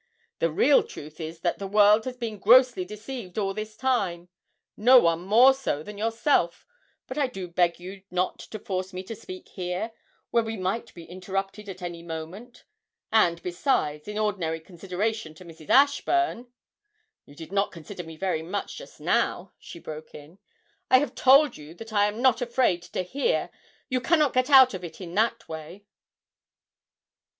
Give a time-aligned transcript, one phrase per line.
[0.39, 4.29] 'The real truth is that the world has been grossly deceived all this time
[4.75, 6.65] no one more so than yourself;
[7.05, 9.91] but I do beg you not to force me to speak here,
[10.31, 12.63] where we might be interrupted at any moment,
[13.11, 15.69] and besides, in ordinary consideration to Mrs.
[15.69, 16.47] Ashburn'
[17.27, 20.39] 'You did not consider me very much just now,' she broke in.
[20.89, 23.51] 'I have told you that I am not afraid to hear
[23.87, 25.85] you cannot get out of it in that way!'